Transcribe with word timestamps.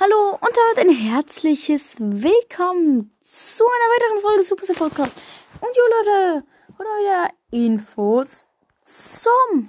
Hallo 0.00 0.38
und 0.40 0.50
damit 0.56 0.88
ein 0.88 0.94
herzliches 0.94 1.96
Willkommen 1.98 3.10
zu 3.20 3.64
einer 3.64 3.90
weiteren 3.96 4.22
Folge 4.22 4.44
Super 4.44 4.72
Podcast. 4.72 5.12
Und 5.54 5.76
jo 5.76 5.82
Leute, 5.98 6.44
heute 6.78 6.88
wieder 7.00 7.30
Infos 7.50 8.48
zum 8.84 9.68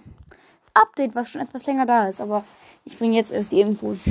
Update, 0.76 1.15
was 1.15 1.31
schon 1.31 1.42
etwas 1.42 1.65
länger 1.65 1.88
da 1.88 2.07
ist. 2.07 2.21
Aber 2.21 2.44
ich 2.86 2.96
bringe 2.96 3.15
jetzt 3.15 3.31
erst 3.31 3.54
die 3.54 3.62
Infos, 3.62 4.05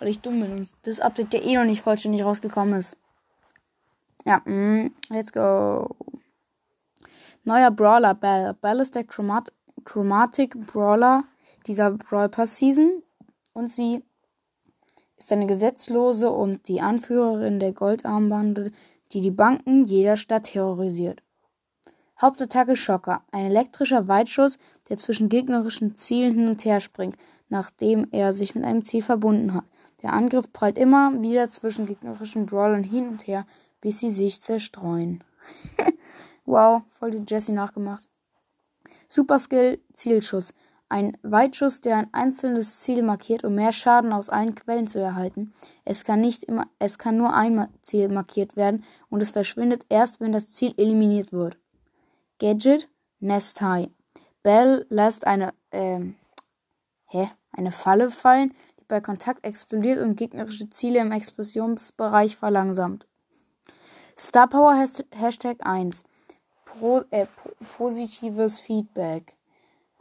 weil 0.00 0.08
ich 0.08 0.18
dumm 0.18 0.40
bin 0.40 0.50
und 0.50 0.68
das 0.82 0.98
Update 0.98 1.32
ja 1.32 1.40
eh 1.40 1.54
noch 1.54 1.64
nicht 1.64 1.82
vollständig 1.82 2.24
rausgekommen 2.24 2.80
ist. 2.80 2.96
Ja, 4.24 4.42
mm, 4.44 4.92
let's 5.10 5.32
go. 5.32 5.94
Neuer 7.44 7.70
Brawler 7.70 8.14
Bell. 8.14 8.54
Bell 8.54 8.80
ist 8.80 8.96
der 8.96 9.04
Chromat 9.04 9.52
Chromatic 9.84 10.58
Brawler 10.66 11.22
dieser 11.68 11.92
Brawl 11.92 12.28
Pass 12.28 12.58
Season 12.58 13.04
und 13.52 13.68
sie 13.68 14.02
ist 15.22 15.32
eine 15.32 15.46
Gesetzlose 15.46 16.30
und 16.30 16.66
die 16.66 16.80
Anführerin 16.80 17.60
der 17.60 17.72
Goldarmbande, 17.72 18.72
die 19.12 19.20
die 19.20 19.30
Banken 19.30 19.84
jeder 19.84 20.16
Stadt 20.16 20.44
terrorisiert. 20.44 21.22
Hauptattacke 22.20 22.74
Schocker, 22.74 23.22
ein 23.30 23.46
elektrischer 23.46 24.08
Weitschuss, 24.08 24.58
der 24.88 24.98
zwischen 24.98 25.28
gegnerischen 25.28 25.94
Zielen 25.94 26.34
hin 26.34 26.48
und 26.48 26.64
her 26.64 26.80
springt, 26.80 27.16
nachdem 27.48 28.08
er 28.10 28.32
sich 28.32 28.56
mit 28.56 28.64
einem 28.64 28.84
Ziel 28.84 29.02
verbunden 29.02 29.54
hat. 29.54 29.64
Der 30.02 30.12
Angriff 30.12 30.52
prallt 30.52 30.76
immer 30.76 31.12
wieder 31.22 31.48
zwischen 31.50 31.86
gegnerischen 31.86 32.46
Brawlern 32.46 32.82
hin 32.82 33.08
und 33.08 33.26
her, 33.28 33.46
bis 33.80 34.00
sie 34.00 34.10
sich 34.10 34.42
zerstreuen. 34.42 35.22
wow, 36.44 36.82
voll 36.98 37.12
die 37.12 37.24
Jessie 37.32 37.52
nachgemacht. 37.52 38.08
Super 39.06 39.38
Skill 39.38 39.80
Zielschuss. 39.92 40.52
Ein 40.92 41.16
Weitschuss, 41.22 41.80
der 41.80 41.96
ein 41.96 42.12
einzelnes 42.12 42.80
Ziel 42.80 43.02
markiert, 43.02 43.44
um 43.44 43.54
mehr 43.54 43.72
Schaden 43.72 44.12
aus 44.12 44.28
allen 44.28 44.54
Quellen 44.54 44.86
zu 44.86 44.98
erhalten. 44.98 45.54
Es 45.86 46.04
kann 46.04 46.20
nicht 46.20 46.44
immer, 46.44 46.66
es 46.78 46.98
kann 46.98 47.16
nur 47.16 47.32
ein 47.32 47.66
Ziel 47.80 48.10
markiert 48.10 48.56
werden 48.56 48.84
und 49.08 49.22
es 49.22 49.30
verschwindet 49.30 49.86
erst, 49.88 50.20
wenn 50.20 50.32
das 50.32 50.52
Ziel 50.52 50.74
eliminiert 50.76 51.32
wird. 51.32 51.56
Gadget 52.38 52.90
Nest 53.20 53.62
High. 53.62 53.88
Bell 54.42 54.84
lässt 54.90 55.26
eine, 55.26 55.54
ähm, 55.70 56.16
hä? 57.06 57.30
Eine 57.52 57.72
Falle 57.72 58.10
fallen, 58.10 58.52
die 58.78 58.84
bei 58.84 59.00
Kontakt 59.00 59.46
explodiert 59.46 59.98
und 59.98 60.16
gegnerische 60.16 60.68
Ziele 60.68 61.00
im 61.00 61.12
Explosionsbereich 61.12 62.36
verlangsamt. 62.36 63.06
Star 64.18 64.46
Power 64.46 64.74
Hashtag 64.74 65.56
1. 65.64 66.04
Pro, 66.66 67.00
äh, 67.10 67.24
positives 67.78 68.60
Feedback. 68.60 69.38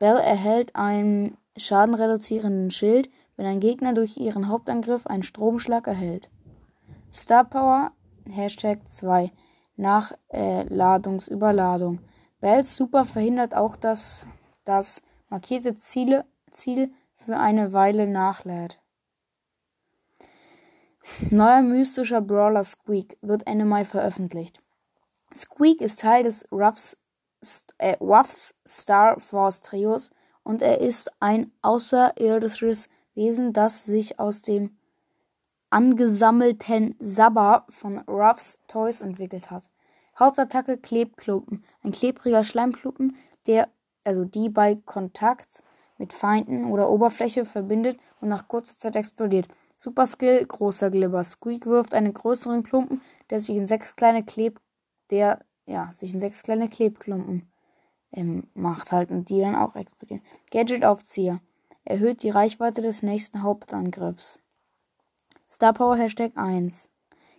Bell 0.01 0.17
erhält 0.17 0.75
einen 0.75 1.37
schadenreduzierenden 1.55 2.71
Schild, 2.71 3.07
wenn 3.37 3.45
ein 3.45 3.59
Gegner 3.59 3.93
durch 3.93 4.17
ihren 4.17 4.47
Hauptangriff 4.47 5.05
einen 5.05 5.21
Stromschlag 5.21 5.85
erhält. 5.85 6.31
Star 7.11 7.43
Power 7.43 7.91
Hashtag 8.27 8.89
2 8.89 9.31
Nachladungsüberladung. 9.75 11.99
Äh, 11.99 12.01
Bells 12.39 12.75
Super 12.75 13.05
verhindert 13.05 13.55
auch, 13.55 13.75
dass 13.75 14.25
das 14.65 15.03
markierte 15.29 15.77
Ziele, 15.77 16.25
Ziel 16.49 16.91
für 17.13 17.37
eine 17.37 17.71
Weile 17.71 18.07
nachlädt. 18.07 18.81
Neuer 21.29 21.61
mystischer 21.61 22.21
Brawler 22.21 22.63
Squeak 22.63 23.19
wird 23.21 23.45
Ende 23.45 23.65
Mai 23.65 23.85
veröffentlicht. 23.85 24.63
Squeak 25.31 25.79
ist 25.79 25.99
Teil 25.99 26.23
des 26.23 26.51
Ruffs 26.51 26.97
äh, 27.77 27.95
Ruffs 27.99 28.53
Star 28.67 29.19
Force 29.19 29.61
Trios 29.61 30.11
und 30.43 30.61
er 30.61 30.81
ist 30.81 31.11
ein 31.19 31.51
außerirdisches 31.61 32.89
Wesen, 33.13 33.53
das 33.53 33.85
sich 33.85 34.19
aus 34.19 34.41
dem 34.41 34.77
angesammelten 35.69 36.95
Sabber 36.99 37.65
von 37.69 37.99
Ruffs 37.99 38.59
Toys 38.67 39.01
entwickelt 39.01 39.51
hat. 39.51 39.69
Hauptattacke 40.19 40.77
Klebklumpen. 40.77 41.63
Ein 41.83 41.93
klebriger 41.93 42.43
Schleimklumpen, 42.43 43.15
der, 43.47 43.69
also 44.03 44.25
die 44.25 44.49
bei 44.49 44.75
Kontakt 44.85 45.63
mit 45.97 46.13
Feinden 46.13 46.65
oder 46.65 46.89
Oberfläche 46.89 47.45
verbindet 47.45 47.99
und 48.19 48.29
nach 48.29 48.47
kurzer 48.47 48.77
Zeit 48.77 48.95
explodiert. 48.95 49.47
Super 49.75 50.05
Skill, 50.05 50.45
großer 50.45 50.89
Glibber. 50.89 51.23
Squeak 51.23 51.65
wirft 51.65 51.93
einen 51.93 52.13
größeren 52.13 52.63
Klumpen, 52.63 53.01
der 53.29 53.39
sich 53.39 53.55
in 53.55 53.65
sechs 53.65 53.95
kleine 53.95 54.23
Kleb, 54.23 54.59
der 55.09 55.39
ja, 55.71 55.91
sich 55.91 56.13
in 56.13 56.19
sechs 56.19 56.43
kleine 56.43 56.69
Klebklumpen 56.69 57.49
ähm, 58.11 58.47
macht 58.53 58.91
halt 58.91 59.09
und 59.09 59.29
die 59.29 59.39
dann 59.39 59.55
auch 59.55 59.75
explodieren. 59.75 60.21
Gadget-Aufzieher. 60.51 61.39
Erhöht 61.83 62.21
die 62.23 62.29
Reichweite 62.29 62.81
des 62.81 63.01
nächsten 63.01 63.41
Hauptangriffs. 63.41 64.39
Star 65.49 65.73
Power 65.73 65.95
Hashtag 65.95 66.33
1. 66.35 66.89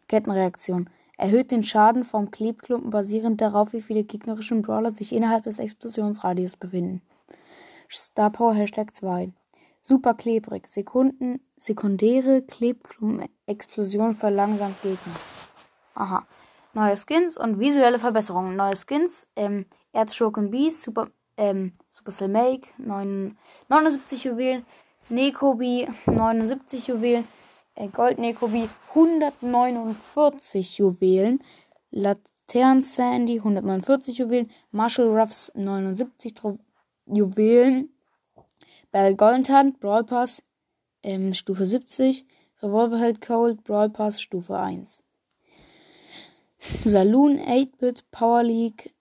Kettenreaktion. 0.09 0.91
Erhöht 1.17 1.51
den 1.51 1.63
Schaden 1.63 2.03
vom 2.03 2.31
Klebklumpen 2.31 2.91
basierend 2.91 3.41
darauf, 3.41 3.73
wie 3.73 3.83
viele 3.83 4.03
gegnerische 4.03 4.57
Brawler 4.57 4.91
sich 4.91 5.15
innerhalb 5.15 5.45
des 5.45 5.61
Explosionsradius 5.61 6.57
befinden. 6.57 7.03
Star 7.89 8.31
Power 8.31 8.55
Hashtag 8.55 8.95
2. 8.95 9.31
Super 9.81 10.15
klebrig. 10.15 10.67
Sekunden, 10.67 11.41
sekundäre 11.57 12.43
Klebklumpen-Explosion 12.43 14.15
verlangsamt 14.15 14.81
Gegner. 14.83 15.17
Aha 15.95 16.27
neue 16.75 16.97
Skins 16.97 17.37
und 17.37 17.59
visuelle 17.59 17.99
Verbesserungen. 17.99 18.57
Neue 18.57 18.77
Skins, 18.77 19.27
ähm, 19.37 19.67
Erzschurken 19.93 20.51
Beast, 20.51 20.83
Super, 20.83 21.09
ähm, 21.37 21.73
Supercell 21.89 22.29
Make, 22.29 22.69
9, 22.79 23.37
79 23.69 24.25
Juwelen, 24.25 24.65
Nekobi, 25.09 25.89
79 26.07 26.89
Juwelen, 26.89 27.29
äh, 27.75 27.89
Gold 27.89 28.19
Nekobi, 28.19 28.69
149 28.95 30.79
Juwelen, 30.79 31.43
Latern 31.91 32.83
Sandy, 32.83 33.39
149 33.39 34.19
Juwelen, 34.19 34.51
Marshall 34.71 35.09
Ruffs, 35.09 35.53
79 35.55 36.35
Tro 36.35 36.59
Juwelen, 37.07 37.91
Bell 38.91 39.15
Goldenhand, 39.15 39.81
Brawl 39.81 40.05
Pass, 40.05 40.43
ähm, 41.03 41.35
Stufe 41.35 41.67
70, 41.67 42.27
Revolverheld 42.63 43.21
Cold, 43.21 43.65
Brawl 43.65 43.91
Pass, 43.91 44.21
Stufe 44.21 44.57
1. 44.57 45.03
Saloon 46.85 47.41
8-Bit 47.41 48.05
Power 48.13 48.45
League 48.45 48.93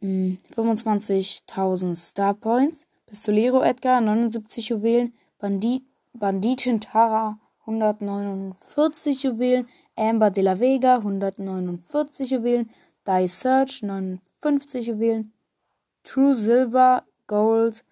25.000 0.00 1.80
hm, 1.82 1.94
Star 1.96 2.34
Points. 2.34 2.86
Pistolero 3.06 3.60
Edgar 3.62 4.00
79 4.00 4.68
Juwelen. 4.68 5.12
Bandit, 5.40 5.82
Banditin 6.12 6.80
Tara 6.80 7.40
149 7.66 9.24
Juwelen. 9.24 9.66
Amber 9.96 10.30
de 10.30 10.42
la 10.42 10.60
Vega 10.60 10.98
149 10.98 12.30
Juwelen. 12.30 12.70
Die 13.06 13.26
Search 13.26 13.82
59 13.82 14.86
Juwelen. 14.86 15.32
True 16.04 16.36
Silver 16.36 17.02
Gold. 17.26 17.84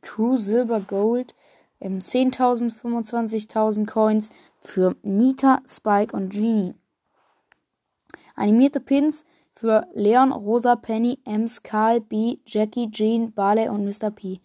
True 0.00 0.38
Silver 0.38 0.80
Gold. 0.80 1.34
10.000, 1.82 2.72
25.000 2.72 3.86
Coins 3.86 4.30
für 4.58 4.96
Nita, 5.02 5.60
Spike 5.66 6.16
und 6.16 6.30
Genie. 6.30 6.74
Animierte 8.38 8.78
Pins 8.78 9.24
für 9.52 9.88
Leon, 9.94 10.30
Rosa, 10.30 10.76
Penny, 10.76 11.18
Ems, 11.24 11.64
Karl, 11.64 12.00
B, 12.00 12.38
Jackie, 12.46 12.88
Jean, 12.88 13.32
Barley 13.32 13.68
und 13.68 13.84
Mr. 13.84 14.12
P. 14.12 14.40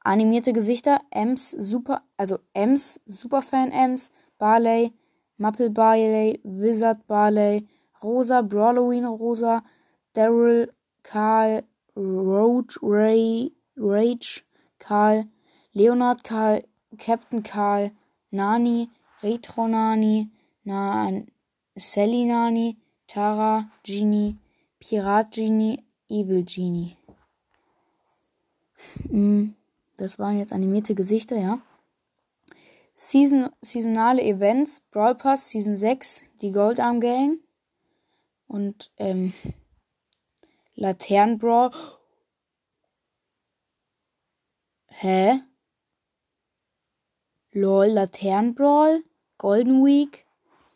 Animierte 0.00 0.54
Gesichter 0.54 1.00
Ems 1.10 1.50
Super, 1.50 2.00
also 2.16 2.38
Ems 2.54 2.98
Superfan 3.04 3.70
Ems, 3.70 4.10
Barley, 4.38 4.94
Maple 5.36 5.68
Barley, 5.68 6.40
Wizard 6.42 7.06
Barley, 7.06 7.68
Rosa, 8.02 8.40
Brawloween 8.40 9.06
Rosa, 9.06 9.62
Daryl, 10.16 10.68
Karl, 11.02 11.64
Roach, 11.94 12.78
Ray, 12.80 13.52
Rage, 13.76 14.42
Karl, 14.78 15.26
Leonard 15.74 16.24
Karl, 16.24 16.62
Captain 16.98 17.42
Karl, 17.42 17.92
Nani, 18.30 18.88
Retro 19.22 19.66
Nani, 19.66 20.30
Nan, 20.64 21.26
Sally 21.76 22.24
Nani, 22.24 22.78
Tara, 23.12 23.68
Genie, 23.82 24.38
Pirat 24.80 25.34
Genie, 25.34 25.84
Evil 26.08 26.46
Genie. 26.46 26.96
Hm, 29.10 29.54
das 29.98 30.18
waren 30.18 30.38
jetzt 30.38 30.50
animierte 30.50 30.94
Gesichter, 30.94 31.36
ja. 31.36 31.60
Season, 32.94 33.50
saisonale 33.60 34.22
Events, 34.22 34.80
Brawl 34.80 35.14
Pass 35.14 35.50
Season 35.50 35.76
6, 35.76 36.22
die 36.40 36.52
Goldarm 36.52 37.00
Gang 37.00 37.40
und 38.46 38.90
ähm, 38.96 39.34
Laternenbrawl. 40.74 41.70
Hä? 44.88 45.42
LOL, 47.52 47.88
Laternenbrawl, 47.88 49.04
Golden 49.36 49.84
Week, 49.84 50.24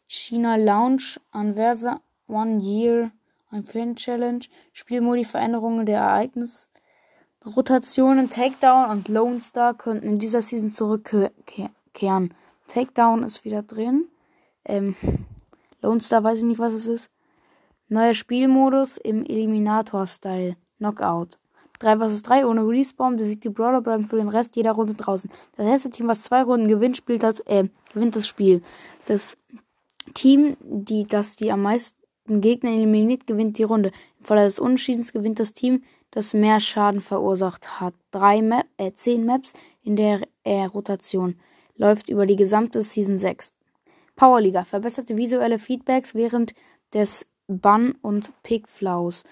China 0.07 0.57
Lounge, 0.57 1.19
Anversa, 1.31 2.03
One 2.29 2.61
Year, 2.61 3.13
ein 3.51 3.65
Fan 3.65 3.97
Challenge, 3.97 4.45
Spielmodi, 4.73 5.25
Veränderungen 5.25 5.87
der 5.87 6.01
Ereignis, 6.01 6.69
Rotationen, 7.45 8.29
Takedown 8.29 8.91
und 8.91 9.09
Lone 9.09 9.41
Star 9.41 9.75
könnten 9.75 10.09
in 10.09 10.19
dieser 10.19 10.43
Season 10.43 10.73
zurückkehren. 10.73 12.35
Takedown 12.67 13.23
ist 13.23 13.45
wieder 13.45 13.63
drin. 13.63 14.09
Ähm, 14.65 14.97
Lone 15.81 16.03
Star 16.03 16.25
weiß 16.25 16.39
ich 16.39 16.45
nicht, 16.45 16.59
was 16.59 16.75
es 16.75 16.89
ist. 16.89 17.11
Neuer 17.89 18.15
Spielmodus 18.15 18.97
im 18.97 19.25
Eliminator-Style. 19.25 20.57
Knockout. 20.79 21.39
3 21.79 21.99
vs 21.99 22.23
3 22.23 22.47
ohne 22.47 22.67
Respawn, 22.67 23.17
besiegt 23.17 23.45
die 23.45 23.51
Brawler, 23.51 23.83
bleiben 23.83 24.09
für 24.09 24.17
den 24.17 24.29
Rest 24.29 24.57
jeder 24.57 24.73
Runde 24.73 24.95
draußen. 24.95 25.31
Das 25.57 25.67
erste 25.67 25.91
Team, 25.91 26.09
was 26.09 26.23
zwei 26.23 26.43
Runden 26.43 26.69
gewinnt, 26.69 26.97
spielt 26.97 27.23
das, 27.23 27.41
äh, 27.41 27.69
gewinnt 27.93 28.17
das 28.17 28.27
Spiel. 28.27 28.63
Das 29.07 29.37
Team, 30.15 30.57
die, 30.61 31.07
das 31.07 31.37
die 31.37 31.53
am 31.53 31.63
meisten 31.63 32.06
Gegner 32.29 32.71
eliminiert, 32.71 33.27
gewinnt 33.27 33.59
die 33.59 33.65
Runde. 33.65 33.93
Im 34.19 34.25
Falle 34.25 34.45
des 34.45 34.59
Unentschiedens 34.59 35.13
gewinnt 35.13 35.39
das 35.39 35.53
Team, 35.53 35.83
das 36.11 36.35
mehr 36.35 36.61
Schaden 36.61 37.01
verursacht 37.01 37.81
hat. 37.81 37.95
Drei 38.11 38.43
Map, 38.43 38.67
äh, 38.77 38.93
zehn 38.93 39.25
Maps 39.25 39.53
in 39.83 39.97
der 39.97 40.23
äh, 40.45 40.65
Rotation. 40.65 41.37
Läuft 41.77 42.09
über 42.09 42.27
die 42.27 42.37
gesamte 42.37 42.81
Season 42.81 43.19
6. 43.19 43.53
Powerliga. 44.17 44.65
Verbesserte 44.65 45.17
visuelle 45.17 45.59
Feedbacks 45.59 46.15
während 46.15 46.55
des 46.95 47.27
Bann- 47.47 47.97
und 48.03 48.31
Pickflaus. 48.43 49.25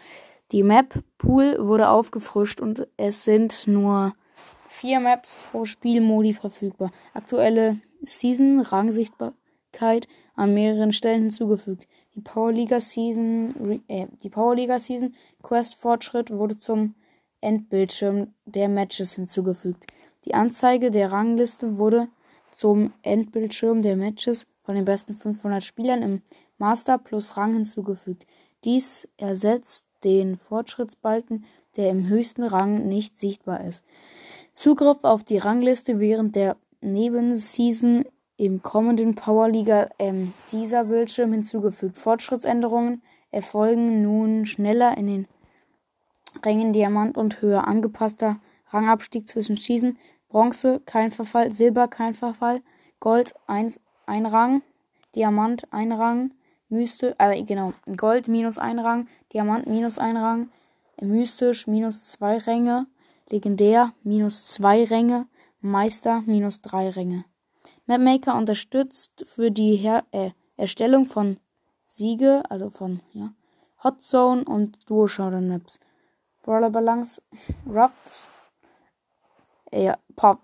Die 0.52 0.62
Map 0.62 1.02
Pool 1.18 1.56
wurde 1.58 1.88
aufgefrischt 1.88 2.60
und 2.60 2.86
es 2.96 3.24
sind 3.24 3.66
nur 3.66 4.14
vier 4.68 5.00
Maps 5.00 5.36
pro 5.50 5.64
Spielmodi 5.64 6.34
verfügbar. 6.34 6.90
Aktuelle 7.14 7.80
Season 8.02 8.60
Rangsichtbarkeit 8.60 10.06
an 10.36 10.52
mehreren 10.52 10.92
Stellen 10.92 11.22
hinzugefügt. 11.22 11.88
Die 12.14 12.20
Powerliga 12.20 12.80
Season 12.80 13.82
äh, 13.88 14.06
die 14.22 14.30
Powerliga 14.30 14.78
Season 14.78 15.14
Quest 15.42 15.74
Fortschritt 15.74 16.30
wurde 16.30 16.58
zum 16.58 16.94
Endbildschirm 17.40 18.32
der 18.46 18.68
Matches 18.68 19.14
hinzugefügt. 19.14 19.86
Die 20.24 20.34
Anzeige 20.34 20.90
der 20.90 21.12
Rangliste 21.12 21.76
wurde 21.76 22.08
zum 22.52 22.92
Endbildschirm 23.02 23.82
der 23.82 23.96
Matches 23.96 24.46
von 24.62 24.76
den 24.76 24.84
besten 24.84 25.14
500 25.14 25.62
Spielern 25.62 26.02
im 26.02 26.22
Master 26.56 26.98
plus 26.98 27.36
Rang 27.36 27.52
hinzugefügt. 27.52 28.26
Dies 28.64 29.08
ersetzt 29.16 29.86
den 30.04 30.36
Fortschrittsbalken, 30.36 31.44
der 31.76 31.90
im 31.90 32.08
höchsten 32.08 32.44
Rang 32.44 32.88
nicht 32.88 33.18
sichtbar 33.18 33.64
ist. 33.64 33.84
Zugriff 34.54 35.02
auf 35.02 35.24
die 35.24 35.38
Rangliste 35.38 35.98
während 35.98 36.36
der 36.36 36.56
Nebenseason 36.80 38.04
im 38.36 38.62
kommenden 38.62 39.14
Powerliga 39.14 39.88
ähm, 39.98 40.32
dieser 40.50 40.84
Bildschirm 40.84 41.32
hinzugefügt. 41.32 41.98
Fortschrittsänderungen 41.98 43.02
erfolgen 43.30 44.02
nun 44.02 44.46
schneller 44.46 44.96
in 44.96 45.06
den 45.06 45.28
Rängen 46.44 46.72
Diamant 46.72 47.16
und 47.16 47.42
höher 47.42 47.66
angepasster 47.66 48.40
Rangabstieg 48.70 49.28
zwischen 49.28 49.56
Schießen, 49.56 49.98
Bronze, 50.28 50.80
kein 50.84 51.12
Verfall, 51.12 51.52
Silber, 51.52 51.86
kein 51.86 52.14
Verfall, 52.14 52.60
Gold, 52.98 53.34
eins, 53.46 53.80
ein 54.06 54.26
Rang, 54.26 54.62
Diamant, 55.14 55.72
ein 55.72 55.92
Rang, 55.92 56.32
Mystisch, 56.68 57.14
äh, 57.18 57.42
genau, 57.44 57.72
Gold 57.96 58.26
minus 58.26 58.58
ein 58.58 58.80
Rang, 58.80 59.06
Diamant 59.32 59.66
minus 59.66 59.98
ein 59.98 60.16
Rang, 60.16 60.48
Mystisch 61.00 61.68
minus 61.68 62.10
zwei 62.10 62.38
Ränge, 62.38 62.86
Legendär 63.28 63.92
minus 64.02 64.46
zwei 64.48 64.84
Ränge, 64.84 65.26
Meister 65.60 66.22
minus 66.26 66.62
drei 66.62 66.90
Ränge. 66.90 67.24
Mapmaker 67.86 68.36
unterstützt 68.36 69.24
für 69.26 69.50
die 69.50 69.76
Her 69.76 70.04
äh, 70.12 70.30
Erstellung 70.56 71.06
von 71.06 71.38
Siege, 71.86 72.42
also 72.48 72.70
von 72.70 73.00
ja, 73.12 73.32
Hot 73.82 74.02
Zone 74.02 74.44
und 74.44 74.78
Duo 74.88 75.06
Showdown 75.06 75.48
Maps. 75.48 75.80
Brawler 76.42 76.70
Balance, 76.70 77.22
Ruffs, 77.66 78.28
äh, 79.70 79.94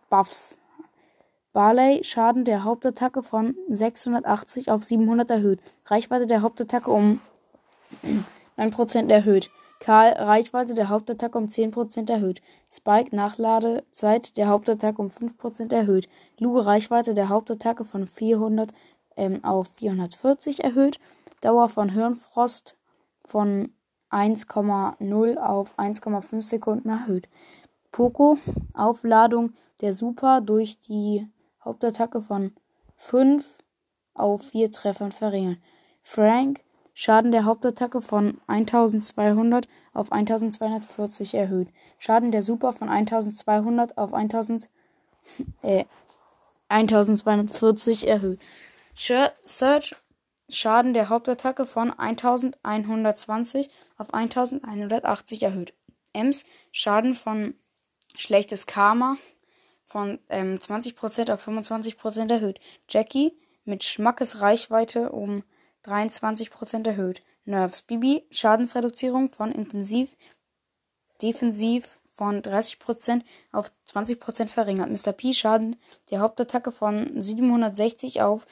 Buffs, 0.09 0.57
Barley 1.53 2.05
Schaden 2.05 2.45
der 2.45 2.65
Hauptattacke 2.65 3.23
von 3.23 3.57
680 3.69 4.71
auf 4.71 4.85
700 4.85 5.31
erhöht. 5.31 5.61
Reichweite 5.87 6.27
der 6.27 6.43
Hauptattacke 6.43 6.91
um 6.91 7.21
9% 8.57 9.11
erhöht. 9.11 9.51
Karl 9.81 10.13
Reichweite 10.13 10.75
der 10.75 10.91
Hauptattacke 10.91 11.39
um 11.39 11.47
10% 11.47 12.11
erhöht. 12.13 12.43
Spike 12.71 13.17
Nachladezeit 13.17 14.37
der 14.37 14.49
Hauptattacke 14.49 15.01
um 15.01 15.09
5% 15.09 15.75
erhöht. 15.75 16.09
Luge 16.39 16.67
Reichweite 16.67 17.15
der 17.15 17.31
Hauptattacke 17.31 17.85
von 17.87 18.07
400 18.07 18.73
ähm, 19.17 19.43
auf 19.43 19.69
440 19.77 20.63
erhöht. 20.63 21.01
Dauer 21.41 21.71
von 21.71 21.89
Hirnfrost 21.89 22.77
von 23.25 23.73
1,0 24.11 25.37
auf 25.39 25.79
1,5 25.79 26.43
Sekunden 26.43 26.91
erhöht. 26.91 27.29
Poco 27.91 28.39
Aufladung 28.75 29.55
der 29.81 29.95
Super 29.95 30.43
durch 30.43 30.79
die 30.79 31.27
Hauptattacke 31.65 32.21
von 32.21 32.53
5 32.97 33.47
auf 34.13 34.43
4 34.43 34.73
Treffern 34.73 35.13
verringern. 35.13 35.57
Frank 36.03 36.63
Schaden 37.01 37.33
der 37.33 37.47
Hauptattacke 37.47 38.03
von 38.03 38.43
1200 38.47 39.67
auf 39.95 40.13
1240 40.13 41.33
erhöht. 41.33 41.69
Schaden 41.97 42.31
der 42.31 42.43
Super 42.43 42.75
von 42.75 42.91
1200 42.91 43.97
auf 43.97 44.13
1000, 44.13 44.69
äh, 45.63 45.87
1240 46.69 48.07
erhöht. 48.07 48.39
Search 48.95 49.97
Schaden 50.51 50.93
der 50.93 51.09
Hauptattacke 51.09 51.65
von 51.65 51.91
1120 51.99 53.71
auf 53.97 54.13
1180 54.13 55.43
erhöht. 55.43 55.73
Ems 56.13 56.45
Schaden 56.71 57.15
von 57.15 57.55
schlechtes 58.15 58.67
Karma 58.67 59.17
von 59.87 60.19
ähm, 60.29 60.57
20% 60.57 61.33
auf 61.33 61.49
25% 61.49 62.31
erhöht. 62.31 62.61
Jackie 62.91 63.33
mit 63.65 63.85
Schmackes 63.85 64.43
Reichweite 64.43 65.13
um 65.13 65.45
23% 65.85 66.87
erhöht. 66.87 67.23
Nerves 67.45 67.83
Bibi 67.83 68.27
Schadensreduzierung 68.31 69.31
von 69.31 69.53
intensiv 69.53 70.17
defensiv 71.23 72.01
von 72.13 72.43
30% 72.43 73.23
auf 73.53 73.73
20% 73.89 74.49
verringert. 74.49 74.91
Mr. 74.91 75.13
P 75.13 75.33
Schaden 75.33 75.77
der 76.11 76.21
Hauptattacke 76.21 76.73
von 76.73 77.23
760 77.23 78.23
auf 78.23 78.47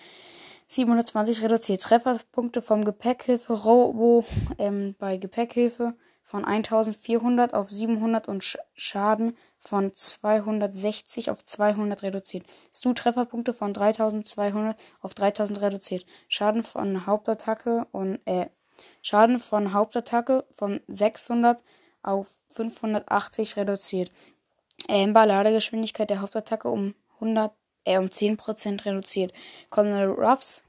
720 0.68 1.42
reduziert. 1.42 1.82
Trefferpunkte 1.82 2.62
vom 2.62 2.84
Gepäckhilfe 2.84 3.52
Robo 3.52 4.24
ähm, 4.58 4.94
bei 4.98 5.16
Gepäckhilfe 5.16 5.94
von 6.28 6.44
1400 6.44 7.54
auf 7.54 7.70
700 7.70 8.28
und 8.28 8.44
Schaden 8.74 9.34
von 9.60 9.94
260 9.94 11.30
auf 11.30 11.42
200 11.42 12.02
reduziert. 12.02 12.44
Stu 12.72 12.92
Trefferpunkte 12.92 13.54
von 13.54 13.72
3200 13.72 14.78
auf 15.00 15.14
3000 15.14 15.62
reduziert. 15.62 16.04
Schaden 16.28 16.64
von 16.64 17.06
Hauptattacke 17.06 17.86
und 17.92 18.20
äh, 18.26 18.50
Schaden 19.00 19.40
von 19.40 19.72
Hauptattacke 19.72 20.44
von 20.50 20.80
600 20.86 21.62
auf 22.02 22.28
580 22.48 23.56
reduziert. 23.56 24.12
Amber 24.86 25.24
Ladegeschwindigkeit 25.24 26.10
der 26.10 26.20
Hauptattacke 26.20 26.68
um 26.68 26.94
100 27.14 27.52
äh, 27.84 27.96
um 27.96 28.04
10% 28.04 28.84
reduziert. 28.84 29.32
Colonel 29.70 30.10
Ruffs 30.10 30.62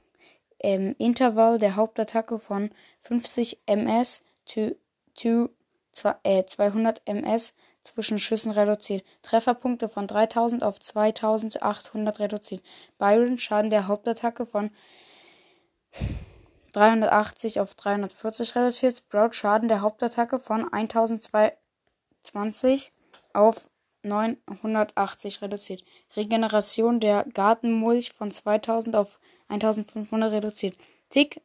ähm, 0.60 0.94
Intervall 0.96 1.58
der 1.58 1.76
Hauptattacke 1.76 2.38
von 2.38 2.70
50 3.00 3.58
ms 3.66 4.22
to, 4.46 5.50
200 5.92 7.02
ms 7.06 7.54
zwischen 7.82 8.18
Schüssen 8.18 8.52
reduziert. 8.52 9.04
Trefferpunkte 9.22 9.88
von 9.88 10.06
3000 10.06 10.62
auf 10.62 10.78
2800 10.80 12.20
reduziert. 12.20 12.62
Byron 12.98 13.38
Schaden 13.38 13.70
der 13.70 13.86
Hauptattacke 13.86 14.46
von 14.46 14.70
380 16.72 17.60
auf 17.60 17.74
340 17.74 18.54
reduziert. 18.54 18.98
Sprout 18.98 19.32
Schaden 19.32 19.68
der 19.68 19.80
Hauptattacke 19.80 20.38
von 20.38 20.72
1020 20.72 22.92
auf 23.32 23.68
980 24.02 25.42
reduziert. 25.42 25.84
Regeneration 26.16 27.00
der 27.00 27.24
Gartenmulch 27.34 28.12
von 28.12 28.30
2000 28.30 28.96
auf 28.96 29.18
1500 29.48 30.32
reduziert. 30.32 30.76
Tick 31.10 31.42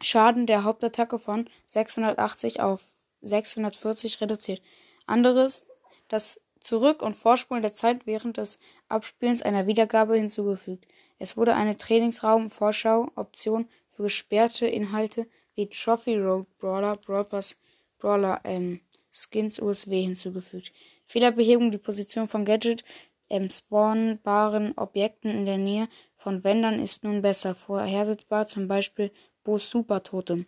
Schaden 0.00 0.46
der 0.46 0.64
Hauptattacke 0.64 1.18
von 1.18 1.48
680 1.66 2.60
auf 2.60 2.94
640 3.22 4.20
reduziert 4.20 4.62
anderes 5.06 5.66
das 6.08 6.40
Zurück- 6.60 7.02
und 7.02 7.14
Vorspulen 7.14 7.62
der 7.62 7.72
Zeit 7.72 8.06
während 8.06 8.36
des 8.36 8.58
Abspielens 8.88 9.42
einer 9.42 9.66
Wiedergabe 9.66 10.16
hinzugefügt. 10.16 10.86
Es 11.18 11.36
wurde 11.36 11.54
eine 11.54 11.76
Trainingsraum-Vorschau-Option 11.76 13.68
für 13.90 14.02
gesperrte 14.04 14.66
Inhalte 14.66 15.26
wie 15.54 15.68
Trophy 15.68 16.16
Road 16.16 16.46
Brawler, 16.58 16.96
Brawl 16.96 17.24
Pass, 17.24 17.56
Brawler, 17.98 18.40
ähm, 18.44 18.80
Skins 19.12 19.60
USW 19.60 20.02
hinzugefügt. 20.02 20.72
Fehlerbehebung, 21.06 21.70
die 21.70 21.78
Position 21.78 22.28
von 22.28 22.44
Gadget, 22.44 22.84
ähm, 23.30 23.50
spawnbaren 23.50 24.76
Objekten 24.76 25.30
in 25.30 25.46
der 25.46 25.58
Nähe 25.58 25.88
von 26.16 26.44
Wändern 26.44 26.82
ist 26.82 27.04
nun 27.04 27.22
besser 27.22 27.54
vorhersehbar, 27.54 28.46
zum 28.46 28.68
Beispiel 28.68 29.10
Bo's 29.44 29.70
Supertote. 29.70 30.46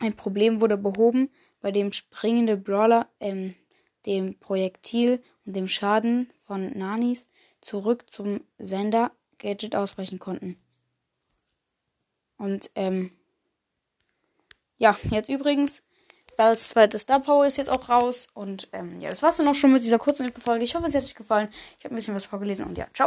Ein 0.00 0.16
Problem 0.16 0.60
wurde 0.60 0.78
behoben, 0.78 1.30
bei 1.60 1.70
dem 1.70 1.92
springende 1.92 2.56
Brawler 2.56 3.08
ähm, 3.20 3.54
dem 4.06 4.38
Projektil 4.38 5.22
und 5.44 5.54
dem 5.56 5.68
Schaden 5.68 6.32
von 6.46 6.76
Nanis 6.76 7.28
zurück 7.60 8.04
zum 8.10 8.40
Sender 8.58 9.12
Gadget 9.38 9.76
ausbrechen 9.76 10.18
konnten. 10.18 10.56
Und, 12.38 12.70
ähm, 12.74 13.10
ja, 14.78 14.96
jetzt 15.10 15.28
übrigens, 15.28 15.82
Bells 16.36 16.70
zweite 16.70 16.98
Star 16.98 17.20
Power 17.20 17.46
ist 17.46 17.58
jetzt 17.58 17.68
auch 17.68 17.88
raus. 17.90 18.28
Und, 18.32 18.68
ähm, 18.72 18.98
ja, 19.00 19.10
das 19.10 19.22
war's 19.22 19.36
dann 19.36 19.48
auch 19.48 19.54
schon 19.54 19.72
mit 19.72 19.84
dieser 19.84 19.98
kurzen 19.98 20.32
Folge. 20.32 20.64
Ich 20.64 20.74
hoffe, 20.74 20.86
es 20.86 20.94
hat 20.94 21.04
euch 21.04 21.14
gefallen. 21.14 21.48
Ich 21.78 21.84
habe 21.84 21.94
ein 21.94 21.96
bisschen 21.96 22.14
was 22.14 22.26
vorgelesen 22.26 22.64
und 22.64 22.78
ja, 22.78 22.86
ciao. 22.86 22.98